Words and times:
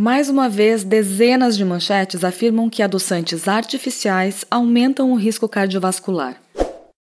Mais 0.00 0.30
uma 0.30 0.48
vez, 0.48 0.82
dezenas 0.82 1.58
de 1.58 1.62
manchetes 1.62 2.24
afirmam 2.24 2.70
que 2.70 2.82
adoçantes 2.82 3.46
artificiais 3.46 4.46
aumentam 4.50 5.12
o 5.12 5.14
risco 5.14 5.46
cardiovascular. 5.46 6.36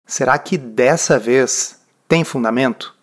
Será 0.06 0.36
que 0.36 0.58
dessa 0.58 1.18
vez 1.18 1.80
tem 2.06 2.22
fundamento? 2.22 2.94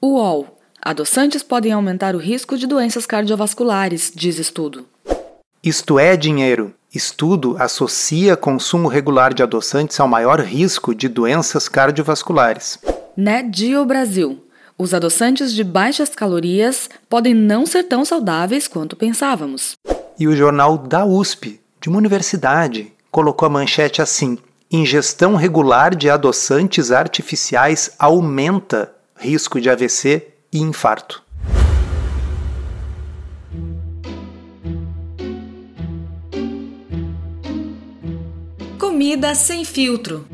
UOL. 0.00 0.56
Adoçantes 0.80 1.42
podem 1.42 1.72
aumentar 1.72 2.14
o 2.14 2.18
risco 2.18 2.56
de 2.56 2.64
doenças 2.64 3.06
cardiovasculares, 3.06 4.12
diz 4.14 4.38
estudo. 4.38 4.86
Isto 5.60 5.98
é 5.98 6.16
dinheiro. 6.16 6.72
Estudo 6.94 7.56
associa 7.58 8.36
consumo 8.36 8.86
regular 8.86 9.34
de 9.34 9.42
adoçantes 9.42 9.98
ao 9.98 10.06
maior 10.06 10.38
risco 10.38 10.94
de 10.94 11.08
doenças 11.08 11.68
cardiovasculares. 11.68 12.78
NetGeo 13.16 13.84
Brasil. 13.84 14.44
Os 14.76 14.92
adoçantes 14.92 15.52
de 15.52 15.62
baixas 15.62 16.08
calorias 16.16 16.90
podem 17.08 17.32
não 17.32 17.64
ser 17.64 17.84
tão 17.84 18.04
saudáveis 18.04 18.66
quanto 18.66 18.96
pensávamos. 18.96 19.76
E 20.18 20.26
o 20.26 20.34
jornal 20.34 20.76
da 20.76 21.04
USP, 21.04 21.60
de 21.80 21.88
uma 21.88 21.98
universidade, 21.98 22.92
colocou 23.08 23.46
a 23.46 23.50
manchete 23.50 24.02
assim: 24.02 24.36
ingestão 24.68 25.36
regular 25.36 25.94
de 25.94 26.10
adoçantes 26.10 26.90
artificiais 26.90 27.92
aumenta 28.00 28.92
risco 29.16 29.60
de 29.60 29.70
AVC 29.70 30.26
e 30.52 30.58
infarto. 30.58 31.22
Comida 38.76 39.36
sem 39.36 39.64
filtro. 39.64 40.33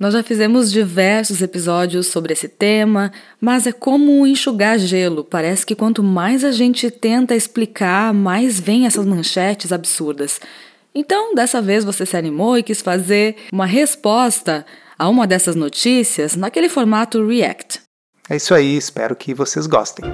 Nós 0.00 0.14
já 0.14 0.22
fizemos 0.22 0.72
diversos 0.72 1.42
episódios 1.42 2.06
sobre 2.06 2.32
esse 2.32 2.48
tema, 2.48 3.12
mas 3.38 3.66
é 3.66 3.72
como 3.72 4.26
enxugar 4.26 4.78
gelo. 4.78 5.22
Parece 5.22 5.66
que 5.66 5.74
quanto 5.74 6.02
mais 6.02 6.42
a 6.42 6.50
gente 6.50 6.90
tenta 6.90 7.36
explicar, 7.36 8.14
mais 8.14 8.58
vem 8.58 8.86
essas 8.86 9.04
manchetes 9.04 9.72
absurdas. 9.72 10.40
Então, 10.94 11.34
dessa 11.34 11.60
vez 11.60 11.84
você 11.84 12.06
se 12.06 12.16
animou 12.16 12.56
e 12.56 12.62
quis 12.62 12.80
fazer 12.80 13.36
uma 13.52 13.66
resposta 13.66 14.64
a 14.98 15.06
uma 15.06 15.26
dessas 15.26 15.54
notícias 15.54 16.34
naquele 16.34 16.70
formato 16.70 17.26
React. 17.26 17.82
É 18.26 18.36
isso 18.36 18.54
aí, 18.54 18.78
espero 18.78 19.14
que 19.14 19.34
vocês 19.34 19.66
gostem. 19.66 20.06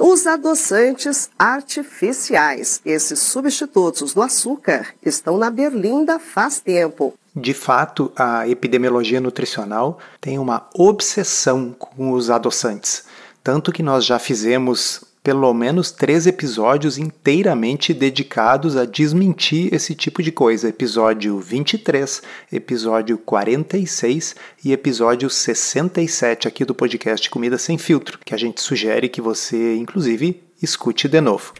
Os 0.00 0.26
adoçantes 0.26 1.28
artificiais, 1.38 2.80
esses 2.82 3.18
substitutos 3.18 4.14
do 4.14 4.22
açúcar, 4.22 4.86
estão 5.04 5.36
na 5.36 5.50
berlinda 5.50 6.18
faz 6.18 6.60
tempo. 6.60 7.12
De 7.36 7.52
fato, 7.52 8.10
a 8.16 8.48
epidemiologia 8.48 9.20
nutricional 9.20 9.98
tem 10.18 10.38
uma 10.38 10.66
obsessão 10.74 11.74
com 11.78 12.12
os 12.12 12.30
adoçantes. 12.30 13.04
Tanto 13.44 13.70
que 13.70 13.82
nós 13.82 14.06
já 14.06 14.18
fizemos 14.18 15.04
pelo 15.22 15.54
menos 15.54 15.92
três 15.92 16.26
episódios 16.26 16.98
inteiramente 16.98 17.94
dedicados 17.94 18.76
a 18.76 18.84
desmentir 18.84 19.72
esse 19.72 19.94
tipo 19.94 20.20
de 20.22 20.32
coisa. 20.32 20.68
Episódio 20.68 21.38
23, 21.38 22.22
episódio 22.50 23.16
46 23.16 24.34
e 24.64 24.72
episódio 24.72 25.30
67 25.30 26.48
aqui 26.48 26.64
do 26.64 26.74
podcast 26.74 27.30
Comida 27.30 27.56
Sem 27.56 27.78
Filtro, 27.78 28.18
que 28.24 28.34
a 28.34 28.38
gente 28.38 28.60
sugere 28.60 29.08
que 29.08 29.20
você, 29.20 29.76
inclusive, 29.76 30.42
escute 30.60 31.06
de 31.06 31.20
novo. 31.20 31.54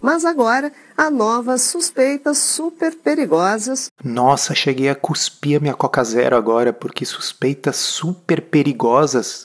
Mas 0.00 0.24
agora 0.24 0.72
há 0.96 1.10
novas 1.10 1.62
suspeitas 1.62 2.38
super 2.38 2.94
perigosas. 2.94 3.90
Nossa, 4.02 4.54
cheguei 4.54 4.88
a 4.88 4.94
cuspir 4.94 5.58
a 5.58 5.60
minha 5.60 5.74
Coca 5.74 6.02
Zero 6.04 6.36
agora, 6.36 6.72
porque 6.72 7.04
suspeitas 7.04 7.76
super 7.76 8.40
perigosas 8.40 9.44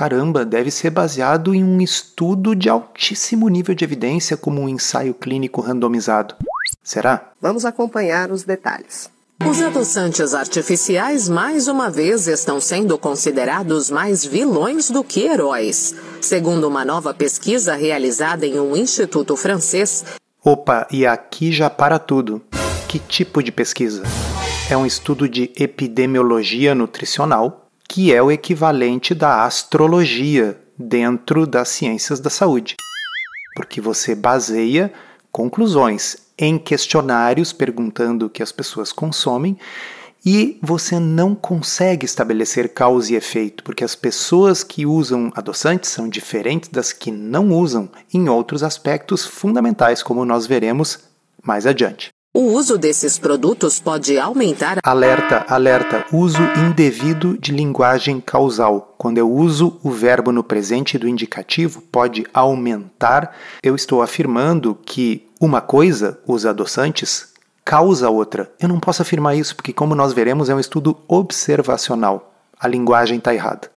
caramba, 0.00 0.46
deve 0.46 0.70
ser 0.70 0.88
baseado 0.88 1.54
em 1.54 1.62
um 1.62 1.78
estudo 1.78 2.56
de 2.56 2.70
altíssimo 2.70 3.50
nível 3.50 3.74
de 3.74 3.84
evidência, 3.84 4.34
como 4.34 4.62
um 4.62 4.66
ensaio 4.66 5.12
clínico 5.12 5.60
randomizado. 5.60 6.36
Será? 6.82 7.32
Vamos 7.38 7.66
acompanhar 7.66 8.32
os 8.32 8.42
detalhes. 8.42 9.10
Os 9.46 9.60
adoçantes 9.60 10.32
artificiais 10.32 11.28
mais 11.28 11.68
uma 11.68 11.90
vez 11.90 12.28
estão 12.28 12.62
sendo 12.62 12.96
considerados 12.96 13.90
mais 13.90 14.24
vilões 14.24 14.90
do 14.90 15.04
que 15.04 15.26
heróis. 15.26 15.94
Segundo 16.22 16.66
uma 16.66 16.82
nova 16.82 17.12
pesquisa 17.12 17.74
realizada 17.74 18.46
em 18.46 18.58
um 18.58 18.74
instituto 18.74 19.36
francês. 19.36 20.02
Opa, 20.42 20.86
e 20.90 21.06
aqui 21.06 21.52
já 21.52 21.68
para 21.68 21.98
tudo. 21.98 22.40
Que 22.88 22.98
tipo 22.98 23.42
de 23.42 23.52
pesquisa? 23.52 24.04
É 24.70 24.76
um 24.78 24.86
estudo 24.86 25.28
de 25.28 25.52
epidemiologia 25.58 26.74
nutricional 26.74 27.69
que 27.90 28.14
é 28.14 28.22
o 28.22 28.30
equivalente 28.30 29.16
da 29.16 29.44
astrologia 29.44 30.56
dentro 30.78 31.44
das 31.44 31.70
ciências 31.70 32.20
da 32.20 32.30
saúde. 32.30 32.76
Porque 33.56 33.80
você 33.80 34.14
baseia 34.14 34.92
conclusões 35.32 36.16
em 36.38 36.56
questionários 36.56 37.52
perguntando 37.52 38.26
o 38.26 38.30
que 38.30 38.44
as 38.44 38.52
pessoas 38.52 38.92
consomem 38.92 39.58
e 40.24 40.56
você 40.62 41.00
não 41.00 41.34
consegue 41.34 42.06
estabelecer 42.06 42.72
causa 42.72 43.12
e 43.12 43.16
efeito, 43.16 43.64
porque 43.64 43.82
as 43.82 43.96
pessoas 43.96 44.62
que 44.62 44.86
usam 44.86 45.32
adoçantes 45.34 45.90
são 45.90 46.08
diferentes 46.08 46.68
das 46.68 46.92
que 46.92 47.10
não 47.10 47.48
usam 47.48 47.90
em 48.14 48.28
outros 48.28 48.62
aspectos 48.62 49.26
fundamentais, 49.26 50.00
como 50.00 50.24
nós 50.24 50.46
veremos 50.46 51.00
mais 51.42 51.66
adiante. 51.66 52.10
O 52.32 52.42
uso 52.42 52.78
desses 52.78 53.18
produtos 53.18 53.80
pode 53.80 54.16
aumentar. 54.16 54.78
Alerta, 54.84 55.44
alerta. 55.48 56.06
Uso 56.12 56.38
indevido 56.64 57.36
de 57.36 57.50
linguagem 57.50 58.20
causal. 58.20 58.94
Quando 58.96 59.18
eu 59.18 59.28
uso 59.28 59.80
o 59.82 59.90
verbo 59.90 60.30
no 60.30 60.44
presente 60.44 60.96
do 60.96 61.08
indicativo, 61.08 61.82
pode 61.90 62.24
aumentar. 62.32 63.34
Eu 63.64 63.74
estou 63.74 64.00
afirmando 64.00 64.78
que 64.86 65.26
uma 65.40 65.60
coisa, 65.60 66.20
os 66.24 66.46
adoçantes, 66.46 67.30
causa 67.64 68.08
outra. 68.08 68.48
Eu 68.60 68.68
não 68.68 68.78
posso 68.78 69.02
afirmar 69.02 69.34
isso 69.34 69.56
porque, 69.56 69.72
como 69.72 69.96
nós 69.96 70.12
veremos, 70.12 70.48
é 70.48 70.54
um 70.54 70.60
estudo 70.60 70.96
observacional. 71.08 72.32
A 72.60 72.68
linguagem 72.68 73.18
está 73.18 73.34
errada 73.34 73.68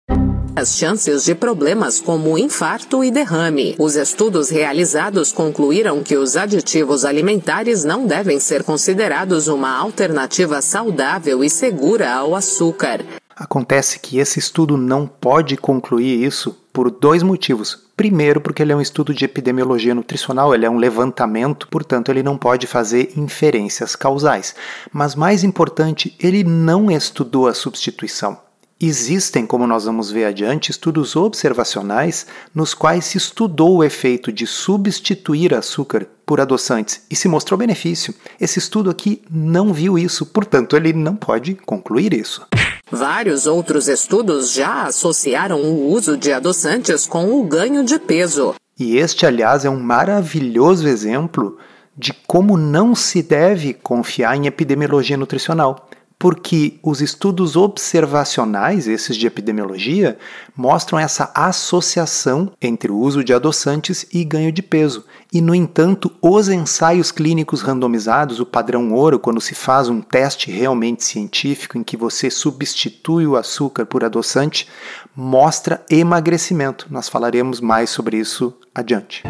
as 0.54 0.76
chances 0.76 1.24
de 1.24 1.34
problemas 1.34 1.98
como 1.98 2.36
infarto 2.36 3.02
e 3.02 3.10
derrame. 3.10 3.74
Os 3.78 3.96
estudos 3.96 4.50
realizados 4.50 5.32
concluíram 5.32 6.02
que 6.02 6.16
os 6.16 6.36
aditivos 6.36 7.04
alimentares 7.04 7.84
não 7.84 8.06
devem 8.06 8.38
ser 8.38 8.62
considerados 8.62 9.48
uma 9.48 9.74
alternativa 9.74 10.60
saudável 10.60 11.42
e 11.42 11.48
segura 11.48 12.12
ao 12.12 12.34
açúcar. 12.34 13.04
Acontece 13.34 13.98
que 13.98 14.18
esse 14.18 14.38
estudo 14.38 14.76
não 14.76 15.06
pode 15.06 15.56
concluir 15.56 16.22
isso 16.22 16.54
por 16.70 16.90
dois 16.90 17.22
motivos. 17.22 17.86
Primeiro, 17.96 18.40
porque 18.40 18.62
ele 18.62 18.72
é 18.72 18.76
um 18.76 18.80
estudo 18.80 19.14
de 19.14 19.24
epidemiologia 19.24 19.94
nutricional, 19.94 20.54
ele 20.54 20.66
é 20.66 20.70
um 20.70 20.78
levantamento, 20.78 21.66
portanto, 21.68 22.10
ele 22.10 22.22
não 22.22 22.36
pode 22.36 22.66
fazer 22.66 23.12
inferências 23.16 23.96
causais. 23.96 24.54
Mas 24.92 25.14
mais 25.14 25.44
importante, 25.44 26.14
ele 26.20 26.44
não 26.44 26.90
estudou 26.90 27.46
a 27.46 27.54
substituição. 27.54 28.38
Existem, 28.84 29.46
como 29.46 29.64
nós 29.64 29.84
vamos 29.84 30.10
ver 30.10 30.24
adiante, 30.24 30.72
estudos 30.72 31.14
observacionais 31.14 32.26
nos 32.52 32.74
quais 32.74 33.04
se 33.04 33.16
estudou 33.16 33.76
o 33.76 33.84
efeito 33.84 34.32
de 34.32 34.44
substituir 34.44 35.54
açúcar 35.54 36.04
por 36.26 36.40
adoçantes 36.40 37.02
e 37.08 37.14
se 37.14 37.28
mostrou 37.28 37.56
benefício. 37.56 38.12
Esse 38.40 38.58
estudo 38.58 38.90
aqui 38.90 39.22
não 39.30 39.72
viu 39.72 39.96
isso, 39.96 40.26
portanto, 40.26 40.76
ele 40.76 40.92
não 40.92 41.14
pode 41.14 41.54
concluir 41.54 42.12
isso. 42.12 42.44
Vários 42.90 43.46
outros 43.46 43.86
estudos 43.86 44.52
já 44.52 44.82
associaram 44.82 45.62
o 45.62 45.92
uso 45.92 46.16
de 46.16 46.32
adoçantes 46.32 47.06
com 47.06 47.38
o 47.38 47.44
ganho 47.44 47.84
de 47.84 48.00
peso. 48.00 48.52
E 48.76 48.96
este, 48.96 49.24
aliás, 49.24 49.64
é 49.64 49.70
um 49.70 49.78
maravilhoso 49.78 50.88
exemplo 50.88 51.56
de 51.96 52.12
como 52.26 52.56
não 52.56 52.96
se 52.96 53.22
deve 53.22 53.74
confiar 53.74 54.36
em 54.36 54.46
epidemiologia 54.46 55.16
nutricional 55.16 55.88
porque 56.22 56.78
os 56.84 57.00
estudos 57.00 57.56
observacionais, 57.56 58.86
esses 58.86 59.16
de 59.16 59.26
epidemiologia, 59.26 60.16
mostram 60.56 60.96
essa 60.96 61.32
associação 61.34 62.52
entre 62.62 62.92
o 62.92 62.96
uso 62.96 63.24
de 63.24 63.34
adoçantes 63.34 64.06
e 64.14 64.22
ganho 64.22 64.52
de 64.52 64.62
peso. 64.62 65.04
E, 65.32 65.40
no 65.40 65.52
entanto, 65.52 66.12
os 66.22 66.48
ensaios 66.48 67.10
clínicos 67.10 67.60
randomizados, 67.60 68.38
o 68.38 68.46
padrão 68.46 68.92
ouro, 68.92 69.18
quando 69.18 69.40
se 69.40 69.56
faz 69.56 69.88
um 69.88 70.00
teste 70.00 70.48
realmente 70.48 71.02
científico 71.04 71.76
em 71.76 71.82
que 71.82 71.96
você 71.96 72.30
substitui 72.30 73.26
o 73.26 73.34
açúcar 73.34 73.84
por 73.84 74.04
adoçante, 74.04 74.68
mostra 75.16 75.84
emagrecimento. 75.90 76.86
Nós 76.88 77.08
falaremos 77.08 77.60
mais 77.60 77.90
sobre 77.90 78.16
isso 78.16 78.54
adiante. 78.72 79.24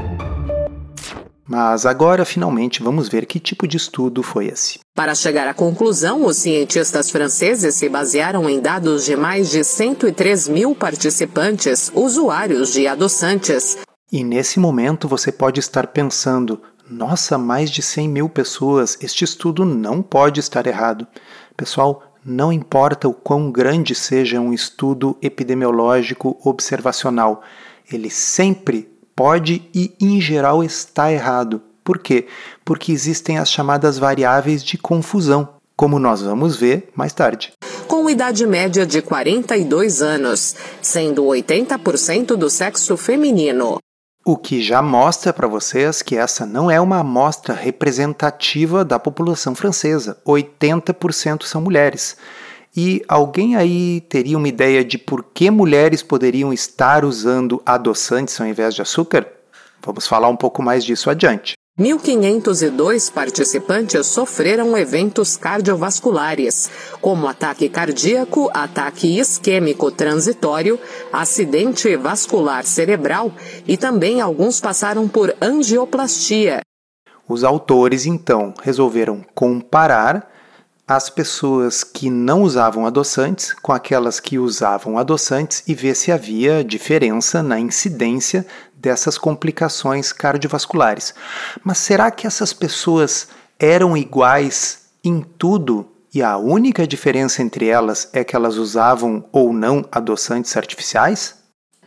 Mas 1.47 1.85
agora, 1.85 2.25
finalmente, 2.25 2.83
vamos 2.83 3.09
ver 3.09 3.27
que 3.27 3.41
tipo 3.41 3.67
de 3.67 3.77
estudo 3.77 4.23
foi 4.23 4.47
esse. 4.47 4.79
Para 4.95 5.15
chegar 5.15 5.49
à 5.49 5.55
conclusão, 5.55 6.25
os 6.25 6.37
cientistas 6.37 7.11
franceses 7.11 7.75
se 7.75 7.89
basearam 7.89 8.49
em 8.49 8.61
dados 8.61 9.05
de 9.05 9.17
mais 9.17 9.51
de 9.51 9.65
103 9.65 10.49
mil 10.49 10.75
participantes, 10.75 11.91
usuários 11.95 12.73
de 12.73 12.87
adoçantes. 12.87 13.79
E 14.11 14.23
nesse 14.23 14.61
momento 14.61 15.09
você 15.09 15.33
pode 15.33 15.59
estar 15.59 15.89
pensando: 15.89 16.61
nossa, 16.89 17.39
mais 17.39 17.71
de 17.71 17.83
100 17.83 18.09
mil 18.09 18.29
pessoas, 18.29 18.97
este 19.01 19.25
estudo 19.25 19.65
não 19.65 20.03
pode 20.03 20.39
estar 20.39 20.67
errado. 20.67 21.07
Pessoal, 21.57 22.03
não 22.25 22.53
importa 22.53 23.09
o 23.09 23.15
quão 23.15 23.51
grande 23.51 23.95
seja 23.95 24.39
um 24.39 24.53
estudo 24.53 25.17
epidemiológico 25.21 26.39
observacional, 26.45 27.43
ele 27.91 28.11
sempre 28.11 28.92
pode 29.15 29.63
e, 29.75 29.95
em 30.01 30.21
geral, 30.21 30.63
está 30.63 31.13
errado. 31.13 31.63
Por 31.85 31.99
quê? 31.99 32.27
Porque 32.65 32.93
existem 32.93 33.39
as 33.39 33.51
chamadas 33.51 33.99
variáveis 33.99 34.63
de 34.63 34.79
confusão, 34.79 35.49
como 35.77 35.99
nós 35.99 36.23
vamos 36.23 36.57
ver 36.57 36.91
mais 36.95 37.13
tarde. 37.13 37.53
Com 37.89 38.09
idade 38.09 38.47
média 38.47 38.87
de 38.87 39.03
42 39.03 40.01
anos, 40.01 40.55
sendo 40.81 41.25
80% 41.25 42.37
do 42.37 42.49
sexo 42.49 42.97
feminino. 42.97 43.79
O 44.25 44.37
que 44.37 44.63
já 44.63 44.81
mostra 44.81 45.33
para 45.33 45.49
vocês 45.49 46.01
que 46.01 46.17
essa 46.17 46.47
não 46.47 46.71
é 46.71 46.81
uma 46.81 47.01
amostra 47.01 47.53
representativa 47.53 48.85
da 48.85 48.97
população 48.97 49.53
francesa. 49.53 50.17
80% 50.25 51.43
são 51.43 51.61
mulheres. 51.61 52.17
E 52.75 53.05
alguém 53.07 53.55
aí 53.55 54.01
teria 54.01 54.39
uma 54.39 54.49
ideia 54.49 54.83
de 54.83 54.97
por 54.97 55.23
que 55.23 55.51
mulheres 55.51 56.03
poderiam 56.03 56.55
estar 56.55 57.05
usando 57.05 57.61
adoçantes 57.67 58.41
ao 58.41 58.47
invés 58.47 58.75
de 58.75 58.81
açúcar? 58.81 59.27
Vamos 59.85 60.07
falar 60.07 60.29
um 60.29 60.37
pouco 60.37 60.63
mais 60.63 60.83
disso 60.83 61.11
adiante. 61.11 61.53
1.502 61.79 63.13
participantes 63.13 64.07
sofreram 64.07 64.77
eventos 64.77 65.37
cardiovasculares, 65.37 66.71
como 67.01 67.27
ataque 67.27 67.69
cardíaco, 67.69 68.51
ataque 68.55 69.19
isquêmico 69.19 69.91
transitório, 69.91 70.79
acidente 71.13 71.95
vascular 71.97 72.65
cerebral 72.65 73.33
e 73.67 73.77
também 73.77 74.21
alguns 74.21 74.61
passaram 74.61 75.09
por 75.09 75.35
angioplastia. 75.43 76.61
Os 77.29 77.45
autores 77.45 78.07
então 78.07 78.55
resolveram 78.63 79.25
comparar 79.35 80.31
as 80.87 81.09
pessoas 81.09 81.85
que 81.85 82.11
não 82.11 82.43
usavam 82.43 82.87
adoçantes 82.87 83.55
com 83.55 83.73
aquelas 83.73 84.19
que 84.19 84.39
usavam 84.39 84.99
adoçantes 84.99 85.63
e 85.67 85.75
ver 85.75 85.95
se 85.95 86.11
havia 86.11 86.65
diferença 86.65 87.43
na 87.43 87.59
incidência 87.59 88.47
dessas 88.75 89.17
complicações 89.17 90.13
cardiovasculares. 90.13 91.15
Mas 91.63 91.79
será 91.79 92.11
que 92.11 92.27
essas 92.27 92.53
pessoas 92.53 93.29
eram 93.59 93.97
iguais 93.97 94.87
em 95.05 95.21
tudo 95.21 95.89
e 96.15 96.23
a 96.23 96.37
única 96.37 96.87
diferença 96.87 97.43
entre 97.43 97.69
elas 97.69 98.11
é 98.13 98.23
que 98.23 98.37
elas 98.37 98.57
usavam 98.57 99.25
ou 99.33 99.53
não 99.53 99.87
adoçantes 99.91 100.57
artificiais? 100.57 101.42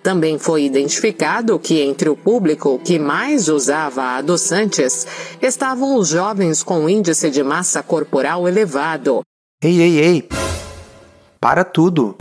Também 0.05 0.37
foi 0.37 0.65
identificado 0.65 1.57
que 1.57 1.81
entre 1.81 2.09
o 2.09 2.15
público 2.15 2.77
que 2.77 2.99
mais 2.99 3.49
usava 3.49 4.17
adoçantes 4.17 5.07
estavam 5.41 5.97
os 5.97 6.09
jovens 6.09 6.61
com 6.61 6.87
índice 6.87 7.31
de 7.31 7.41
massa 7.41 7.81
corporal 7.81 8.47
elevado. 8.47 9.21
Ei, 9.63 9.81
ei, 9.81 9.97
ei! 9.97 10.29
Para 11.41 11.63
tudo! 11.63 12.15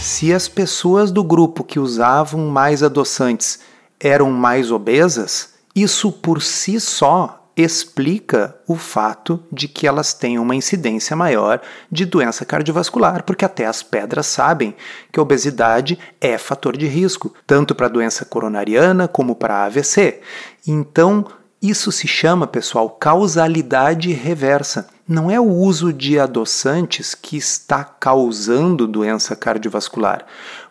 Se 0.00 0.32
as 0.32 0.48
pessoas 0.48 1.12
do 1.12 1.22
grupo 1.22 1.62
que 1.62 1.78
usavam 1.78 2.48
mais 2.48 2.82
adoçantes 2.82 3.60
eram 4.02 4.30
mais 4.30 4.72
obesas, 4.72 5.50
isso 5.76 6.10
por 6.10 6.40
si 6.40 6.80
só 6.80 7.39
explica 7.56 8.56
o 8.66 8.76
fato 8.76 9.42
de 9.52 9.68
que 9.68 9.86
elas 9.86 10.14
têm 10.14 10.38
uma 10.38 10.54
incidência 10.54 11.14
maior 11.16 11.60
de 11.90 12.04
doença 12.04 12.44
cardiovascular, 12.44 13.24
porque 13.24 13.44
até 13.44 13.66
as 13.66 13.82
pedras 13.82 14.26
sabem 14.26 14.74
que 15.12 15.18
a 15.18 15.22
obesidade 15.22 15.98
é 16.20 16.38
fator 16.38 16.76
de 16.76 16.86
risco, 16.86 17.34
tanto 17.46 17.74
para 17.74 17.86
a 17.86 17.90
doença 17.90 18.24
coronariana 18.24 19.08
como 19.08 19.34
para 19.34 19.64
AVC. 19.64 20.20
Então, 20.66 21.26
isso 21.62 21.92
se 21.92 22.08
chama, 22.08 22.46
pessoal, 22.46 22.88
causalidade 22.88 24.12
reversa. 24.12 24.88
Não 25.06 25.30
é 25.30 25.38
o 25.38 25.44
uso 25.44 25.92
de 25.92 26.18
adoçantes 26.18 27.14
que 27.14 27.36
está 27.36 27.84
causando 27.84 28.86
doença 28.86 29.36
cardiovascular. 29.36 30.24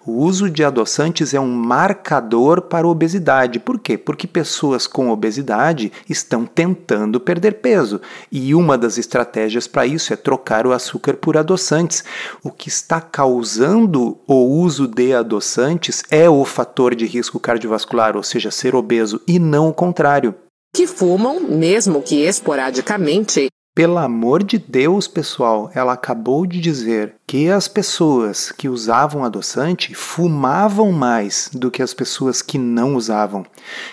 O 0.06 0.24
uso 0.24 0.50
de 0.50 0.63
adoçantes 0.63 1.34
é 1.34 1.40
um 1.40 1.51
marcador 1.51 2.62
para 2.62 2.88
obesidade. 2.88 3.60
Por 3.60 3.80
quê? 3.80 3.98
Porque 3.98 4.25
pessoas 4.25 4.88
com 4.88 5.10
obesidade 5.10 5.92
estão 6.10 6.46
tentando 6.46 7.19
perder 7.19 7.56
peso 7.56 8.00
e 8.31 8.56
uma 8.56 8.78
das 8.78 8.98
estratégias 8.98 9.68
para 9.68 9.86
isso 9.86 10.13
é 10.13 10.16
trocar 10.16 10.66
o 10.66 10.72
açúcar 10.72 11.16
por 11.16 11.36
adoçantes. 11.36 12.04
O 12.44 12.50
que 12.50 12.69
está 12.69 13.01
causando 13.01 14.18
o 14.25 14.36
uso 14.36 14.88
de 14.88 15.13
adoçantes 15.13 16.04
é 16.10 16.30
o 16.30 16.45
fator 16.45 16.95
de 16.95 17.06
risco 17.06 17.40
cardiovascular, 17.40 18.16
ou 18.16 18.24
seja, 18.24 18.52
ser 18.52 18.75
obeso, 18.75 19.22
e 19.28 19.38
não 19.38 19.68
o 19.68 19.74
contrário 19.74 20.34
que 20.74 20.86
fumam, 20.86 21.40
mesmo 21.40 22.02
que 22.02 22.24
esporadicamente. 22.24 23.50
Pelo 23.80 23.98
amor 23.98 24.44
de 24.44 24.58
Deus, 24.58 25.08
pessoal, 25.08 25.72
ela 25.74 25.94
acabou 25.94 26.46
de 26.46 26.60
dizer 26.60 27.16
que 27.26 27.50
as 27.50 27.66
pessoas 27.66 28.52
que 28.52 28.68
usavam 28.68 29.24
adoçante 29.24 29.96
fumavam 29.96 30.92
mais 30.92 31.50
do 31.54 31.72
que 31.72 31.81
as 31.81 31.94
pessoas 31.94 32.42
que 32.42 32.58
não 32.58 32.96
usavam. 32.96 33.46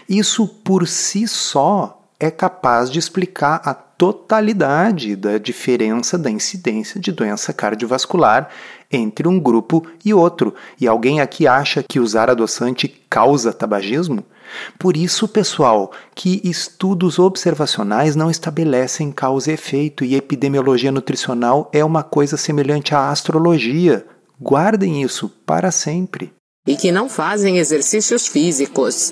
Isso 0.09 0.49
por 0.49 0.89
si 0.89 1.29
só 1.29 2.03
é 2.19 2.33
capaz 2.33 2.91
de 2.91 2.99
explicar 2.99 3.61
a 3.65 3.73
totalidade 3.73 5.15
da 5.15 5.39
diferença 5.39 6.19
da 6.19 6.33
incidência 6.33 7.01
de 7.01 7.13
doença 7.13 7.53
cardiovascular 7.53 8.51
entre 8.91 9.27
um 9.29 9.39
grupo 9.39 9.87
e 10.05 10.13
outro. 10.13 10.55
E 10.81 10.87
alguém 10.87 11.21
aqui 11.21 11.47
acha 11.47 11.83
que 11.83 12.01
usar 12.01 12.31
adoçante 12.31 12.89
causa 13.09 13.53
tabagismo? 13.53 14.25
Por 14.79 14.97
isso, 14.97 15.27
pessoal, 15.27 15.93
que 16.15 16.41
estudos 16.45 17.19
observacionais 17.19 18.15
não 18.15 18.31
estabelecem 18.31 19.11
causa 19.11 19.51
e 19.51 19.55
efeito 19.55 20.05
e 20.05 20.15
epidemiologia 20.15 20.93
nutricional 20.93 21.69
é 21.73 21.85
uma 21.85 22.03
coisa 22.03 22.37
semelhante 22.37 22.95
à 22.95 23.11
astrologia. 23.11 24.07
Guardem 24.41 25.03
isso 25.03 25.29
para 25.45 25.71
sempre. 25.71 26.33
E 26.67 26.77
que 26.77 26.93
não 26.93 27.09
fazem 27.09 27.59
exercícios 27.59 28.27
físicos. 28.27 29.09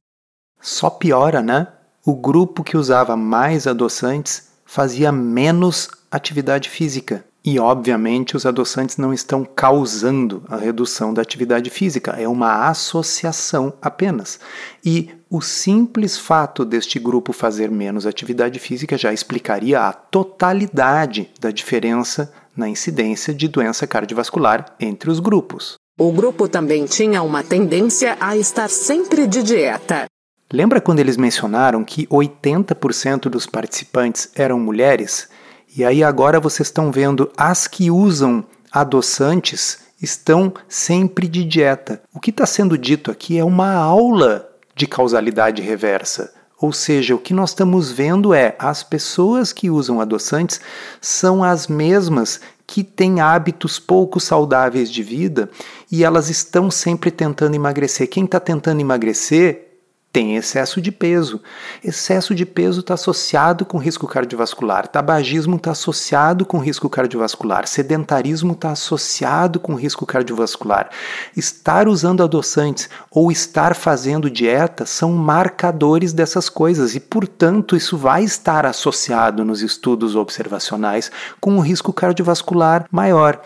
Só 0.60 0.90
piora, 0.90 1.42
né? 1.42 1.68
O 2.04 2.14
grupo 2.14 2.62
que 2.62 2.76
usava 2.76 3.16
mais 3.16 3.66
adoçantes 3.66 4.48
fazia 4.64 5.10
menos 5.12 5.88
atividade 6.10 6.68
física. 6.68 7.24
E, 7.44 7.58
obviamente, 7.58 8.36
os 8.36 8.46
adoçantes 8.46 8.96
não 8.96 9.12
estão 9.12 9.44
causando 9.44 10.42
a 10.48 10.56
redução 10.56 11.12
da 11.12 11.20
atividade 11.20 11.68
física, 11.68 12.12
é 12.12 12.26
uma 12.26 12.68
associação 12.70 13.74
apenas. 13.82 14.40
E 14.82 15.10
o 15.28 15.42
simples 15.42 16.16
fato 16.16 16.64
deste 16.64 16.98
grupo 16.98 17.34
fazer 17.34 17.70
menos 17.70 18.06
atividade 18.06 18.58
física 18.58 18.96
já 18.96 19.12
explicaria 19.12 19.80
a 19.80 19.92
totalidade 19.92 21.30
da 21.38 21.50
diferença 21.50 22.32
na 22.56 22.66
incidência 22.66 23.34
de 23.34 23.46
doença 23.46 23.86
cardiovascular 23.86 24.74
entre 24.80 25.10
os 25.10 25.20
grupos. 25.20 25.74
O 25.98 26.10
grupo 26.12 26.48
também 26.48 26.86
tinha 26.86 27.22
uma 27.22 27.42
tendência 27.42 28.16
a 28.18 28.36
estar 28.36 28.70
sempre 28.70 29.26
de 29.26 29.42
dieta. 29.42 30.06
Lembra 30.50 30.80
quando 30.80 31.00
eles 31.00 31.16
mencionaram 31.16 31.84
que 31.84 32.06
80% 32.06 33.28
dos 33.28 33.44
participantes 33.44 34.30
eram 34.34 34.58
mulheres? 34.58 35.28
E 35.76 35.84
aí 35.84 36.04
agora 36.04 36.38
vocês 36.38 36.68
estão 36.68 36.92
vendo 36.92 37.30
as 37.36 37.66
que 37.66 37.90
usam 37.90 38.44
adoçantes 38.70 39.80
estão 40.00 40.52
sempre 40.68 41.26
de 41.26 41.44
dieta. 41.44 42.00
O 42.12 42.20
que 42.20 42.30
está 42.30 42.46
sendo 42.46 42.78
dito 42.78 43.10
aqui 43.10 43.38
é 43.38 43.44
uma 43.44 43.72
aula 43.72 44.48
de 44.74 44.86
causalidade 44.86 45.62
reversa. 45.62 46.32
Ou 46.60 46.72
seja, 46.72 47.14
o 47.14 47.18
que 47.18 47.34
nós 47.34 47.50
estamos 47.50 47.90
vendo 47.90 48.32
é 48.32 48.54
as 48.58 48.82
pessoas 48.84 49.52
que 49.52 49.68
usam 49.68 50.00
adoçantes 50.00 50.60
são 51.00 51.42
as 51.42 51.66
mesmas 51.66 52.40
que 52.66 52.84
têm 52.84 53.20
hábitos 53.20 53.78
pouco 53.78 54.20
saudáveis 54.20 54.90
de 54.90 55.02
vida 55.02 55.50
e 55.90 56.04
elas 56.04 56.30
estão 56.30 56.70
sempre 56.70 57.10
tentando 57.10 57.56
emagrecer. 57.56 58.08
Quem 58.08 58.24
está 58.24 58.38
tentando 58.38 58.80
emagrecer 58.80 59.73
tem 60.14 60.36
excesso 60.36 60.80
de 60.80 60.92
peso. 60.92 61.42
Excesso 61.82 62.36
de 62.36 62.46
peso 62.46 62.78
está 62.78 62.94
associado 62.94 63.64
com 63.64 63.78
risco 63.78 64.06
cardiovascular, 64.06 64.86
tabagismo 64.86 65.56
está 65.56 65.72
associado 65.72 66.46
com 66.46 66.58
risco 66.58 66.88
cardiovascular, 66.88 67.66
sedentarismo 67.66 68.52
está 68.52 68.70
associado 68.70 69.58
com 69.58 69.74
risco 69.74 70.06
cardiovascular. 70.06 70.88
Estar 71.36 71.88
usando 71.88 72.22
adoçantes 72.22 72.88
ou 73.10 73.32
estar 73.32 73.74
fazendo 73.74 74.30
dieta 74.30 74.86
são 74.86 75.10
marcadores 75.14 76.12
dessas 76.12 76.48
coisas 76.48 76.94
e, 76.94 77.00
portanto, 77.00 77.74
isso 77.74 77.98
vai 77.98 78.22
estar 78.22 78.64
associado 78.64 79.44
nos 79.44 79.62
estudos 79.62 80.14
observacionais 80.14 81.10
com 81.40 81.56
um 81.56 81.60
risco 81.60 81.92
cardiovascular 81.92 82.86
maior. 82.88 83.42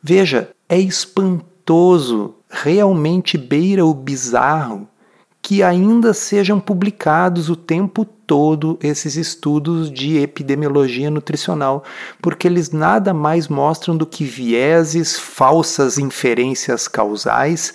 Veja, 0.00 0.50
é 0.68 0.78
espantoso, 0.78 2.36
realmente 2.48 3.36
beira 3.36 3.84
o 3.84 3.92
bizarro 3.92 4.88
que 5.44 5.62
ainda 5.62 6.14
sejam 6.14 6.58
publicados 6.58 7.50
o 7.50 7.54
tempo 7.54 8.02
todo 8.02 8.78
esses 8.82 9.14
estudos 9.14 9.90
de 9.90 10.16
epidemiologia 10.16 11.10
nutricional, 11.10 11.84
porque 12.22 12.48
eles 12.48 12.70
nada 12.70 13.12
mais 13.12 13.46
mostram 13.46 13.94
do 13.94 14.06
que 14.06 14.24
vieses, 14.24 15.18
falsas 15.18 15.98
inferências 15.98 16.88
causais, 16.88 17.74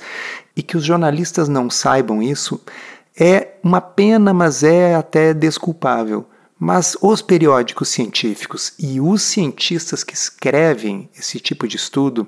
e 0.55 0.63
que 0.63 0.75
os 0.75 0.83
jornalistas 0.83 1.47
não 1.47 1.69
saibam 1.69 2.23
isso 2.23 2.59
é 3.15 3.49
uma 3.61 3.79
pena, 3.79 4.33
mas 4.33 4.63
é 4.63 4.95
até 4.95 5.31
desculpável. 5.31 6.25
Mas 6.57 6.97
os 6.99 7.21
periódicos 7.21 7.89
científicos 7.89 8.73
e 8.79 8.99
os 8.99 9.21
cientistas 9.21 10.03
que 10.03 10.15
escrevem 10.15 11.07
esse 11.15 11.39
tipo 11.39 11.67
de 11.67 11.75
estudo, 11.75 12.27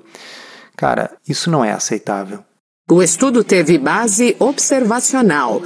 cara, 0.76 1.10
isso 1.26 1.50
não 1.50 1.64
é 1.64 1.72
aceitável. 1.72 2.44
O 2.90 3.00
estudo 3.00 3.44
teve 3.44 3.78
base 3.78 4.36
observacional. 4.40 5.62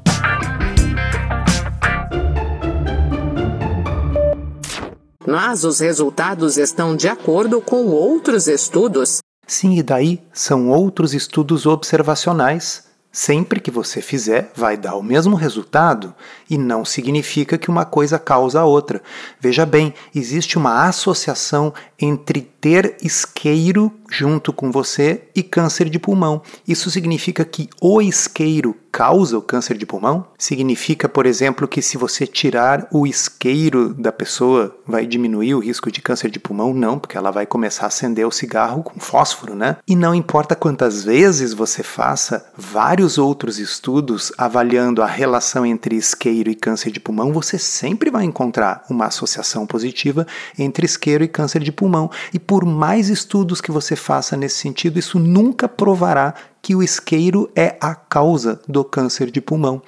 mas 5.27 5.65
os 5.65 5.81
resultados 5.81 6.57
estão 6.57 6.97
de 6.97 7.09
acordo 7.09 7.61
com 7.61 7.87
outros 7.87 8.47
estudos. 8.47 9.19
Sim, 9.47 9.79
e 9.79 9.83
daí 9.83 10.23
são 10.33 10.71
outros 10.71 11.15
estudos 11.15 11.67
observacionais. 11.67 12.85
Sempre 13.13 13.61
que 13.61 13.71
você 13.71 14.03
fizer, 14.03 14.51
vai 14.57 14.77
dar 14.77 14.97
o 14.97 15.03
mesmo 15.03 15.37
resultado 15.37 16.13
e 16.51 16.59
não 16.59 16.85
significa 16.85 17.57
que 17.57 17.71
uma 17.71 17.85
coisa 17.85 18.19
causa 18.19 18.61
a 18.61 18.65
outra. 18.65 19.01
Veja 19.39 19.65
bem, 19.65 19.95
existe 20.13 20.59
uma 20.59 20.89
associação 20.89 21.73
entre 21.97 22.51
ter 22.65 22.97
isqueiro 23.03 23.93
junto 24.09 24.51
com 24.51 24.73
você 24.73 25.25
e 25.37 25.43
câncer 25.43 25.91
de 25.91 25.99
pulmão. 25.99 26.41
Isso 26.67 26.91
significa 26.91 27.45
que 27.45 27.69
o 27.79 28.01
isqueiro 28.01 28.75
causa 28.95 29.37
o 29.37 29.43
câncer 29.43 29.77
de 29.77 29.85
pulmão? 29.85 30.29
Significa, 30.39 31.09
por 31.09 31.27
exemplo, 31.27 31.67
que 31.67 31.83
se 31.83 31.99
você 31.99 32.29
tirar 32.29 32.87
o 32.93 33.09
isqueiro 33.09 33.93
da 33.93 34.13
pessoa, 34.13 34.79
vai 34.87 35.05
diminuir 35.05 35.57
o 35.57 35.59
risco 35.59 35.91
de 35.91 36.01
câncer 36.01 36.31
de 36.31 36.39
pulmão? 36.39 36.73
Não, 36.73 36.97
porque 36.97 37.19
ela 37.19 37.33
vai 37.33 37.45
começar 37.45 37.85
a 37.85 37.89
acender 37.89 38.25
o 38.25 38.31
cigarro 38.31 38.85
com 38.85 39.01
fósforo, 39.01 39.57
né? 39.57 39.79
E 39.89 39.97
não 39.97 40.15
importa 40.15 40.55
quantas 40.55 41.03
vezes 41.03 41.53
você 41.53 41.83
faça 41.83 42.47
vários 42.57 43.19
outros 43.19 43.59
estudos 43.59 44.31
avaliando 44.39 45.03
a 45.03 45.07
relação 45.07 45.67
entre 45.67 45.97
isqueiro 45.97 46.49
e 46.49 46.55
câncer 46.55 46.93
de 46.93 47.01
pulmão, 47.01 47.33
você 47.33 47.59
sempre 47.59 48.13
vai 48.13 48.23
encontrar 48.23 48.85
uma 48.89 49.07
associação 49.07 49.67
positiva 49.67 50.25
entre 50.57 50.87
isqueiro 50.87 51.25
e 51.25 51.29
câncer 51.29 51.65
de 51.65 51.73
pulmão. 51.73 52.09
E 52.33 52.39
por 52.55 52.65
mais 52.65 53.09
estudos 53.09 53.61
que 53.61 53.73
você 53.73 53.97
faça 53.97 54.37
nesse 54.37 54.59
sentido, 54.59 54.97
isso 54.97 55.19
nunca 55.19 55.69
provará 55.69 56.33
que 56.63 56.73
o 56.77 56.85
isqueiro 56.85 57.51
é 57.53 57.77
a 57.81 57.97
causa 57.97 58.61
do 58.69 58.85
câncer 58.85 59.29
de 59.29 59.41
pulmão. 59.41 59.83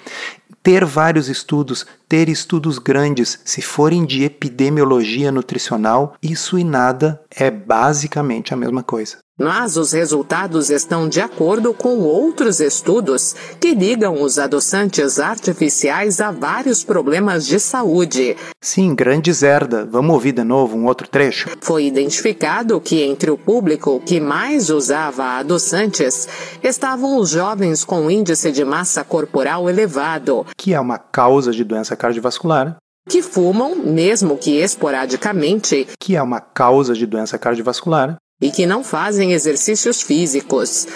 Ter 0.64 0.84
vários 0.84 1.28
estudos, 1.28 1.86
ter 2.08 2.28
estudos 2.28 2.80
grandes, 2.80 3.38
se 3.44 3.62
forem 3.62 4.04
de 4.04 4.24
epidemiologia 4.24 5.30
nutricional, 5.30 6.16
isso 6.20 6.58
e 6.58 6.64
nada 6.64 7.22
é 7.30 7.52
basicamente 7.52 8.52
a 8.52 8.56
mesma 8.56 8.82
coisa. 8.82 9.18
Mas 9.38 9.76
os 9.76 9.92
resultados 9.92 10.70
estão 10.70 11.06
de 11.06 11.20
acordo 11.20 11.74
com 11.74 11.98
outros 11.98 12.58
estudos 12.58 13.36
que 13.60 13.74
ligam 13.74 14.22
os 14.22 14.38
adoçantes 14.38 15.18
artificiais 15.18 16.22
a 16.22 16.30
vários 16.30 16.82
problemas 16.82 17.46
de 17.46 17.60
saúde. 17.60 18.34
Sim, 18.62 18.94
grande 18.94 19.30
zerda. 19.34 19.84
Vamos 19.84 20.14
ouvir 20.14 20.32
de 20.32 20.42
novo 20.42 20.74
um 20.74 20.86
outro 20.86 21.06
trecho? 21.06 21.50
Foi 21.60 21.84
identificado 21.84 22.80
que 22.80 23.02
entre 23.02 23.30
o 23.30 23.36
público 23.36 24.00
que 24.00 24.18
mais 24.18 24.70
usava 24.70 25.38
adoçantes 25.38 26.26
estavam 26.62 27.18
os 27.18 27.28
jovens 27.28 27.84
com 27.84 28.10
índice 28.10 28.50
de 28.50 28.64
massa 28.64 29.04
corporal 29.04 29.68
elevado, 29.68 30.46
que 30.56 30.72
é 30.72 30.80
uma 30.80 30.98
causa 30.98 31.52
de 31.52 31.62
doença 31.62 31.94
cardiovascular, 31.94 32.76
que 33.06 33.20
fumam, 33.20 33.76
mesmo 33.76 34.36
que 34.38 34.58
esporadicamente, 34.62 35.86
que 36.00 36.16
é 36.16 36.22
uma 36.22 36.40
causa 36.40 36.94
de 36.94 37.06
doença 37.06 37.38
cardiovascular, 37.38 38.16
e 38.40 38.50
que 38.50 38.66
não 38.66 38.84
fazem 38.84 39.32
exercícios 39.32 40.02
físicos, 40.02 40.86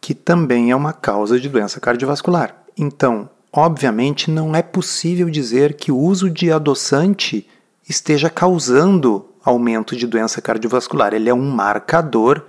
que 0.00 0.14
também 0.14 0.70
é 0.70 0.76
uma 0.76 0.92
causa 0.92 1.38
de 1.38 1.48
doença 1.48 1.80
cardiovascular. 1.80 2.54
Então, 2.76 3.28
obviamente, 3.52 4.30
não 4.30 4.54
é 4.54 4.62
possível 4.62 5.28
dizer 5.28 5.74
que 5.74 5.92
o 5.92 5.98
uso 5.98 6.30
de 6.30 6.50
adoçante 6.50 7.46
esteja 7.88 8.30
causando 8.30 9.26
aumento 9.44 9.96
de 9.96 10.06
doença 10.06 10.40
cardiovascular. 10.40 11.14
Ele 11.14 11.28
é 11.28 11.34
um 11.34 11.50
marcador 11.50 12.44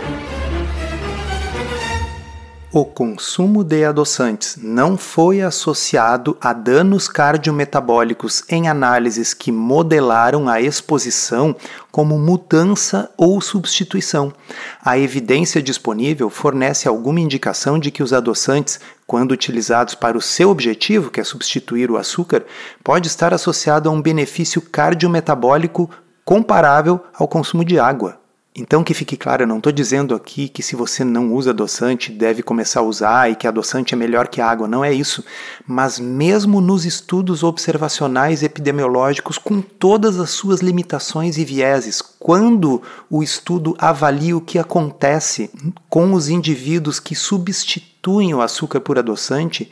O 2.71 2.85
consumo 2.85 3.65
de 3.65 3.83
adoçantes 3.83 4.59
não 4.63 4.99
foi 4.99 5.41
associado 5.41 6.37
a 6.39 6.53
danos 6.53 7.09
cardiometabólicos 7.09 8.45
em 8.47 8.69
análises 8.69 9.33
que 9.33 9.51
modelaram 9.51 10.51
a 10.51 10.61
exposição 10.61 11.57
como 11.91 12.19
mudança 12.19 13.11
ou 13.17 13.41
substituição. 13.41 14.31
A 14.85 14.99
evidência 14.99 15.63
disponível 15.63 16.29
fornece 16.29 16.87
alguma 16.87 17.21
indicação 17.21 17.79
de 17.79 17.91
que 17.91 18.03
os 18.03 18.13
adoçantes, 18.13 18.79
quando 19.07 19.33
utilizados 19.33 19.95
para 19.95 20.19
o 20.19 20.23
seu 20.23 20.51
objetivo, 20.51 21.11
que 21.11 21.21
é 21.21 21.25
substituir 21.25 21.91
o 21.91 21.97
açúcar, 21.97 22.45
pode 22.85 23.09
estar 23.09 23.33
associado 23.33 23.89
a 23.89 23.93
um 23.93 24.03
benefício 24.03 24.61
cardiometabólico 24.61 25.89
comparável 26.23 27.03
ao 27.15 27.27
consumo 27.27 27.65
de 27.65 27.79
água. 27.79 28.21
Então, 28.59 28.83
que 28.83 28.93
fique 28.93 29.17
claro, 29.17 29.45
eu 29.45 29.47
não 29.47 29.59
estou 29.59 29.71
dizendo 29.73 30.15
aqui 30.15 30.49
que 30.49 30.63
se 30.63 30.75
você 30.75 31.05
não 31.05 31.33
usa 31.33 31.51
adoçante 31.51 32.11
deve 32.11 32.43
começar 32.43 32.81
a 32.81 32.83
usar 32.83 33.31
e 33.31 33.37
que 33.37 33.47
adoçante 33.47 33.95
é 33.95 33.97
melhor 33.97 34.27
que 34.27 34.41
água, 34.41 34.67
não 34.67 34.85
é 34.85 34.93
isso. 34.93 35.25
Mas, 35.67 35.99
mesmo 35.99 36.61
nos 36.61 36.85
estudos 36.85 37.43
observacionais 37.43 38.43
epidemiológicos, 38.43 39.39
com 39.39 39.61
todas 39.61 40.19
as 40.19 40.31
suas 40.31 40.61
limitações 40.61 41.39
e 41.39 41.45
vieses, 41.45 42.03
quando 42.03 42.83
o 43.09 43.23
estudo 43.23 43.77
avalia 43.79 44.37
o 44.37 44.41
que 44.41 44.59
acontece 44.59 45.51
com 45.89 46.13
os 46.13 46.29
indivíduos 46.29 46.99
que 46.99 47.15
substituem 47.15 48.35
o 48.35 48.41
açúcar 48.41 48.81
por 48.81 48.99
adoçante, 48.99 49.71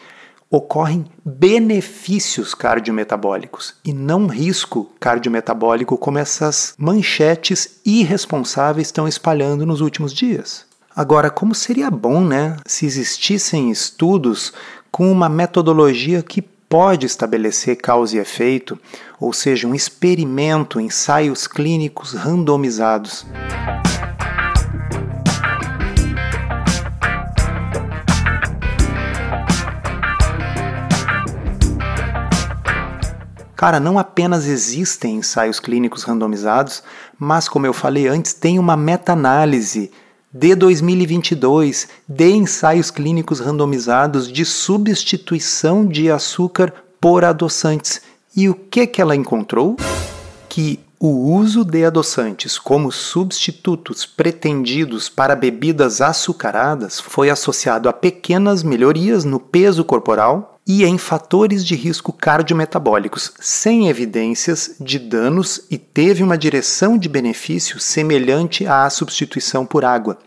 ocorrem 0.50 1.04
benefícios 1.24 2.54
cardiometabólicos 2.54 3.74
e 3.84 3.92
não 3.92 4.26
risco 4.26 4.90
cardiometabólico 5.00 5.98
como 5.98 6.18
essas 6.18 6.74
manchetes 6.78 7.80
irresponsáveis 7.84 8.88
estão 8.88 9.08
espalhando 9.08 9.66
nos 9.66 9.80
últimos 9.80 10.12
dias. 10.12 10.64
Agora, 10.94 11.28
como 11.28 11.54
seria 11.54 11.90
bom, 11.90 12.24
né, 12.24 12.56
se 12.66 12.86
existissem 12.86 13.70
estudos 13.70 14.52
com 14.90 15.12
uma 15.12 15.28
metodologia 15.28 16.22
que 16.22 16.40
pode 16.40 17.06
estabelecer 17.06 17.76
causa 17.76 18.16
e 18.16 18.18
efeito, 18.18 18.78
ou 19.20 19.32
seja, 19.32 19.68
um 19.68 19.74
experimento, 19.74 20.80
ensaios 20.80 21.46
clínicos 21.46 22.12
randomizados. 22.12 23.26
Cara, 33.56 33.80
não 33.80 33.98
apenas 33.98 34.46
existem 34.46 35.16
ensaios 35.16 35.58
clínicos 35.58 36.02
randomizados, 36.02 36.82
mas, 37.18 37.48
como 37.48 37.66
eu 37.66 37.72
falei 37.72 38.06
antes, 38.06 38.34
tem 38.34 38.58
uma 38.58 38.76
meta-análise 38.76 39.90
de 40.30 40.54
2022 40.54 41.88
de 42.06 42.30
ensaios 42.30 42.90
clínicos 42.90 43.40
randomizados 43.40 44.30
de 44.30 44.44
substituição 44.44 45.86
de 45.86 46.10
açúcar 46.10 46.70
por 47.00 47.24
adoçantes. 47.24 48.02
E 48.36 48.46
o 48.46 48.54
que, 48.54 48.86
que 48.86 49.00
ela 49.00 49.16
encontrou? 49.16 49.76
Que 50.50 50.78
o 51.00 51.32
uso 51.32 51.64
de 51.64 51.82
adoçantes 51.82 52.58
como 52.58 52.92
substitutos 52.92 54.04
pretendidos 54.04 55.08
para 55.08 55.34
bebidas 55.34 56.02
açucaradas 56.02 57.00
foi 57.00 57.30
associado 57.30 57.88
a 57.88 57.92
pequenas 57.94 58.62
melhorias 58.62 59.24
no 59.24 59.40
peso 59.40 59.82
corporal 59.82 60.55
e 60.66 60.84
em 60.84 60.98
fatores 60.98 61.64
de 61.64 61.76
risco 61.76 62.12
cardiometabólicos, 62.12 63.32
sem 63.38 63.88
evidências 63.88 64.74
de 64.80 64.98
danos 64.98 65.60
e 65.70 65.78
teve 65.78 66.24
uma 66.24 66.36
direção 66.36 66.98
de 66.98 67.08
benefício 67.08 67.78
semelhante 67.78 68.66
à 68.66 68.90
substituição 68.90 69.64
por 69.64 69.84
água. 69.84 70.18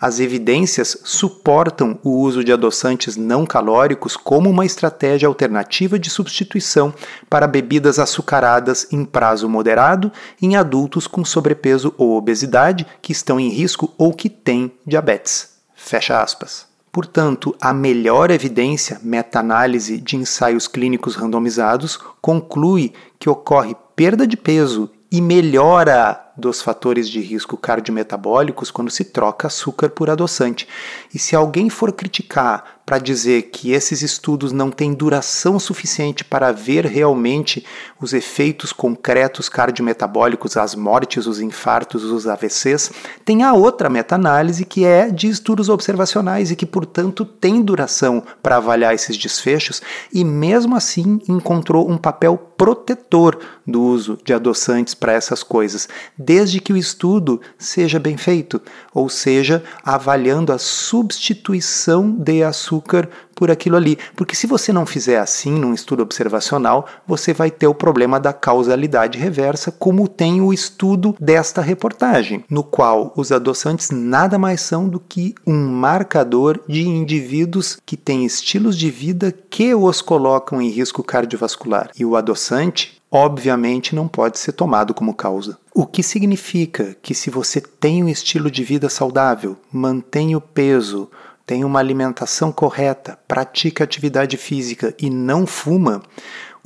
As 0.00 0.20
evidências 0.20 0.96
suportam 1.04 1.98
o 2.02 2.10
uso 2.10 2.44
de 2.44 2.52
adoçantes 2.52 3.16
não 3.16 3.44
calóricos 3.44 4.16
como 4.16 4.50
uma 4.50 4.66
estratégia 4.66 5.28
alternativa 5.28 5.98
de 5.98 6.10
substituição 6.10 6.94
para 7.28 7.46
bebidas 7.46 7.98
açucaradas 7.98 8.86
em 8.92 9.04
prazo 9.04 9.48
moderado 9.48 10.12
em 10.40 10.56
adultos 10.56 11.06
com 11.06 11.24
sobrepeso 11.24 11.94
ou 11.98 12.16
obesidade 12.16 12.86
que 13.00 13.12
estão 13.12 13.38
em 13.38 13.48
risco 13.48 13.92
ou 13.98 14.12
que 14.12 14.28
têm 14.28 14.72
diabetes. 14.86 15.50
Fecha 15.74 16.20
aspas. 16.20 16.71
Portanto, 16.92 17.56
a 17.58 17.72
melhor 17.72 18.30
evidência, 18.30 19.00
meta-análise 19.02 19.98
de 19.98 20.16
ensaios 20.16 20.68
clínicos 20.68 21.14
randomizados, 21.14 21.98
conclui 22.20 22.92
que 23.18 23.30
ocorre 23.30 23.74
perda 23.96 24.26
de 24.26 24.36
peso 24.36 24.90
e 25.10 25.18
melhora 25.18 26.31
dos 26.36 26.62
fatores 26.62 27.08
de 27.08 27.20
risco 27.20 27.56
cardiometabólicos 27.56 28.70
quando 28.70 28.90
se 28.90 29.04
troca 29.04 29.46
açúcar 29.46 29.90
por 29.90 30.08
adoçante. 30.08 30.66
E 31.14 31.18
se 31.18 31.36
alguém 31.36 31.68
for 31.68 31.92
criticar 31.92 32.82
para 32.84 32.98
dizer 32.98 33.42
que 33.42 33.72
esses 33.72 34.02
estudos 34.02 34.50
não 34.50 34.70
têm 34.70 34.92
duração 34.92 35.58
suficiente 35.58 36.24
para 36.24 36.50
ver 36.50 36.84
realmente 36.84 37.64
os 38.00 38.12
efeitos 38.12 38.72
concretos 38.72 39.48
cardiometabólicos, 39.48 40.56
as 40.56 40.74
mortes, 40.74 41.26
os 41.26 41.40
infartos, 41.40 42.02
os 42.02 42.26
AVCs, 42.26 42.90
tem 43.24 43.44
a 43.44 43.52
outra 43.52 43.88
meta-análise 43.88 44.64
que 44.64 44.84
é 44.84 45.08
de 45.10 45.28
estudos 45.28 45.68
observacionais 45.68 46.50
e 46.50 46.56
que, 46.56 46.66
portanto, 46.66 47.24
tem 47.24 47.62
duração 47.62 48.22
para 48.42 48.56
avaliar 48.56 48.94
esses 48.94 49.16
desfechos 49.16 49.80
e, 50.12 50.24
mesmo 50.24 50.74
assim, 50.74 51.20
encontrou 51.28 51.88
um 51.88 51.96
papel 51.96 52.36
protetor 52.36 53.38
do 53.66 53.80
uso 53.80 54.18
de 54.24 54.32
adoçantes 54.32 54.94
para 54.94 55.12
essas 55.12 55.42
coisas, 55.42 55.88
desde 56.24 56.60
que 56.60 56.72
o 56.72 56.76
estudo 56.76 57.40
seja 57.58 57.98
bem 57.98 58.16
feito, 58.16 58.60
ou 58.94 59.08
seja, 59.08 59.62
avaliando 59.84 60.52
a 60.52 60.58
substituição 60.58 62.10
de 62.10 62.42
açúcar 62.42 63.08
por 63.34 63.50
aquilo 63.50 63.76
ali. 63.76 63.98
Porque 64.14 64.36
se 64.36 64.46
você 64.46 64.72
não 64.72 64.86
fizer 64.86 65.18
assim 65.18 65.52
num 65.52 65.74
estudo 65.74 66.02
observacional, 66.02 66.86
você 67.06 67.32
vai 67.32 67.50
ter 67.50 67.66
o 67.66 67.74
problema 67.74 68.20
da 68.20 68.32
causalidade 68.32 69.18
reversa, 69.18 69.72
como 69.72 70.06
tem 70.06 70.40
o 70.40 70.52
estudo 70.52 71.16
desta 71.20 71.60
reportagem, 71.60 72.44
no 72.48 72.62
qual 72.62 73.12
os 73.16 73.32
adoçantes 73.32 73.90
nada 73.90 74.38
mais 74.38 74.60
são 74.60 74.88
do 74.88 75.00
que 75.00 75.34
um 75.46 75.68
marcador 75.68 76.60
de 76.68 76.82
indivíduos 76.86 77.78
que 77.84 77.96
têm 77.96 78.24
estilos 78.24 78.76
de 78.78 78.90
vida 78.90 79.32
que 79.50 79.74
os 79.74 80.00
colocam 80.00 80.62
em 80.62 80.68
risco 80.68 81.02
cardiovascular. 81.02 81.90
E 81.98 82.04
o 82.04 82.16
adoçante 82.16 83.01
obviamente 83.12 83.94
não 83.94 84.08
pode 84.08 84.38
ser 84.38 84.52
tomado 84.52 84.94
como 84.94 85.12
causa. 85.12 85.58
O 85.74 85.86
que 85.86 86.02
significa 86.02 86.96
que 87.02 87.14
se 87.14 87.28
você 87.28 87.60
tem 87.60 88.02
um 88.02 88.08
estilo 88.08 88.50
de 88.50 88.64
vida 88.64 88.88
saudável, 88.88 89.58
mantém 89.70 90.34
o 90.34 90.40
peso, 90.40 91.10
tem 91.44 91.62
uma 91.62 91.78
alimentação 91.78 92.50
correta, 92.50 93.18
pratica 93.28 93.84
atividade 93.84 94.38
física 94.38 94.94
e 94.98 95.10
não 95.10 95.46
fuma, 95.46 96.00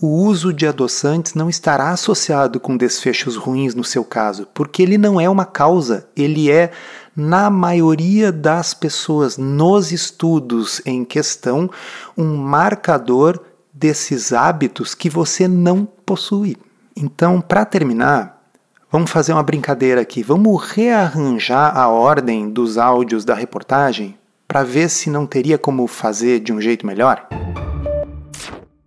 o 0.01 0.07
uso 0.07 0.53
de 0.53 0.67
adoçantes 0.67 1.35
não 1.35 1.49
estará 1.49 1.91
associado 1.91 2.61
com 2.61 2.77
desfechos 2.77 3.35
ruins 3.35 3.75
no 3.75 3.83
seu 3.83 4.05
caso, 4.05 4.47
porque 4.55 4.83
ele 4.83 4.99
não 4.99 5.21
é 5.21 5.29
uma 5.29 5.47
causa, 5.47 6.07
ele 6.15 6.51
é 6.51 6.71
na 7.17 7.49
maioria 7.49 8.31
das 8.31 8.75
pessoas, 8.75 9.39
nos 9.39 9.91
estudos 9.91 10.83
em 10.85 11.03
questão, 11.03 11.71
um 12.17 12.37
marcador 12.37 13.41
desses 13.77 14.33
hábitos 14.33 14.95
que 14.95 15.11
você 15.11 15.47
não 15.47 15.85
possui. 15.85 16.57
Então, 16.97 17.43
para 17.43 17.65
terminar, 17.67 18.43
vamos 18.91 19.11
fazer 19.11 19.35
uma 19.35 19.43
brincadeira 19.43 20.01
aqui. 20.01 20.23
Vamos 20.23 20.71
rearranjar 20.71 21.77
a 21.77 21.89
ordem 21.89 22.49
dos 22.49 22.79
áudios 22.79 23.23
da 23.25 23.35
reportagem 23.35 24.17
para 24.49 24.63
ver 24.63 24.89
se 24.89 25.11
não 25.11 25.27
teria 25.27 25.59
como 25.59 25.87
fazer 25.87 26.41
de 26.41 26.53
um 26.53 26.61
jeito 26.61 26.87
melhor? 26.87 27.29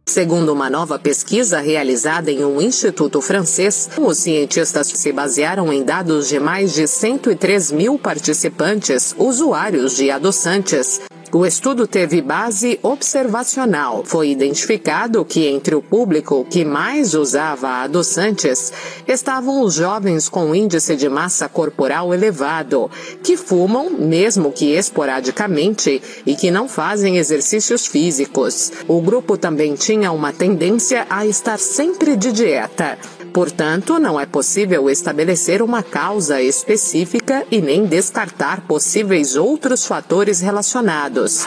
Segundo 0.08 0.52
uma 0.52 0.72
nova 0.72 0.98
pesquisa 0.98 1.60
realizada 1.60 2.32
em 2.32 2.44
um 2.44 2.60
instituto 2.60 3.22
francês, 3.22 3.88
os 3.96 4.18
cientistas 4.18 4.88
se 4.88 5.12
basearam 5.12 5.72
em 5.72 5.84
dados 5.84 6.30
de 6.30 6.40
mais 6.40 6.74
de 6.74 6.88
103 6.88 7.72
mil 7.72 8.00
participantes, 8.00 9.14
usuários 9.20 9.96
de 9.96 10.10
adoçantes, 10.10 11.00
o 11.32 11.46
estudo 11.46 11.86
teve 11.86 12.22
base 12.22 12.80
observacional. 12.82 14.04
Foi 14.06 14.30
identificado 14.30 15.24
que 15.24 15.48
entre 15.48 15.76
o 15.76 15.82
público 15.82 16.46
que 16.50 16.66
mais 16.66 17.14
usava 17.14 17.84
adoçantes 17.84 18.74
estavam 19.08 19.62
os 19.62 19.76
jovens 19.76 20.28
com 20.28 20.56
índice 20.56 20.96
de 20.96 21.08
massa 21.08 21.48
corporal 21.48 22.14
elevado, 22.14 22.90
que 23.24 23.38
fumam, 23.38 23.90
mesmo 23.90 24.52
que 24.52 24.74
esporadicamente, 24.76 26.02
e 26.26 26.36
que 26.36 26.50
não 26.50 26.68
fazem 26.68 27.18
exercícios 27.18 27.86
físicos. 27.86 28.72
O 28.88 29.02
grupo 29.02 29.38
também 29.38 29.76
tinha 29.76 30.12
uma 30.12 30.34
tendência 30.34 31.06
a 31.10 31.26
estar 31.26 31.60
sempre 31.60 32.16
de 32.16 32.32
dieta. 32.32 32.98
Portanto, 33.34 34.00
não 34.00 34.20
é 34.20 34.26
possível 34.26 34.90
estabelecer 34.90 35.62
uma 35.62 35.84
causa 35.84 36.42
específica 36.42 37.46
e 37.52 37.62
nem 37.62 37.86
descartar 37.86 38.62
possíveis 38.62 39.36
outros 39.36 39.86
fatores 39.86 40.42
relacionados. 40.42 41.46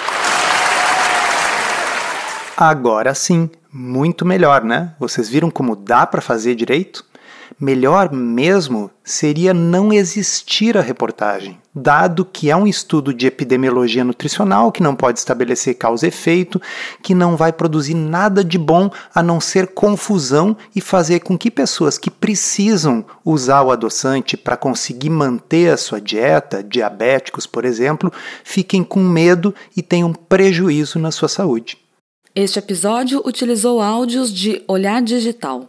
Agora 2.57 3.14
sim, 3.14 3.51
muito 3.73 4.25
melhor, 4.25 4.62
né? 4.62 4.95
Vocês 4.99 5.29
viram 5.29 5.51
como 5.51 5.75
dá 5.75 6.07
para 6.07 6.21
fazer 6.21 6.55
direito? 6.55 7.05
Melhor 7.61 8.12
mesmo 8.12 8.91
seria 9.05 9.53
não 9.53 9.93
existir 9.93 10.77
a 10.77 10.81
reportagem, 10.81 11.59
dado 11.75 12.25
que 12.25 12.51
é 12.51 12.57
um 12.57 12.67
estudo 12.67 13.12
de 13.12 13.27
epidemiologia 13.27 14.05
nutricional 14.05 14.71
que 14.71 14.83
não 14.83 14.95
pode 14.95 15.19
estabelecer 15.19 15.75
causa 15.75 16.07
e 16.07 16.09
efeito, 16.09 16.61
que 17.03 17.15
não 17.15 17.37
vai 17.37 17.53
produzir 17.53 17.95
nada 17.95 18.45
de 18.45 18.59
bom 18.59 18.91
a 19.15 19.23
não 19.23 19.41
ser 19.41 19.69
confusão 19.69 20.57
e 20.75 20.81
fazer 20.81 21.21
com 21.21 21.37
que 21.37 21.51
pessoas 21.51 21.99
que 21.99 22.11
precisam 22.11 23.05
usar 23.25 23.62
o 23.62 23.71
adoçante 23.71 24.37
para 24.37 24.57
conseguir 24.57 25.11
manter 25.11 25.73
a 25.73 25.77
sua 25.77 26.01
dieta, 26.01 26.62
diabéticos, 26.62 27.47
por 27.47 27.65
exemplo, 27.65 28.12
fiquem 28.45 28.85
com 28.85 29.01
medo 29.01 29.55
e 29.77 29.83
tenham 29.83 30.12
prejuízo 30.12 30.99
na 30.99 31.11
sua 31.11 31.29
saúde. 31.29 31.79
Este 32.35 32.59
episódio 32.59 33.21
utilizou 33.27 33.83
áudios 33.83 34.33
de 34.33 34.62
Olhar 34.67 35.03
Digital. 35.03 35.69